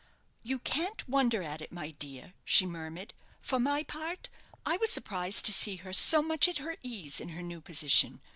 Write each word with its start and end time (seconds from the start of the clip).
"You 0.41 0.57
can't 0.57 1.07
wonder 1.07 1.43
at 1.43 1.61
it, 1.61 1.71
my 1.71 1.91
dear," 1.91 2.33
she 2.43 2.65
murmured. 2.65 3.13
"For 3.39 3.59
my 3.59 3.83
part, 3.83 4.31
I 4.65 4.77
was 4.77 4.91
surprised 4.91 5.45
to 5.45 5.53
see 5.53 5.75
her 5.75 5.93
so 5.93 6.23
much 6.23 6.47
at 6.47 6.57
her 6.57 6.75
ease 6.81 7.19
in 7.21 7.29
her 7.29 7.43
new 7.43 7.61
position. 7.61 8.19